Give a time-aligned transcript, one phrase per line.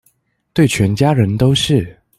[0.51, 1.95] 對全家人都是